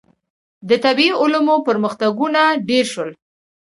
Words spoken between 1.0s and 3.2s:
علومو پرمختګونه ډېر شول.